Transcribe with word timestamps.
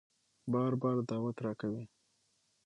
بار 0.51 0.73
بار 0.81 0.97
دعوت 1.09 1.37
راکوي 1.45 1.83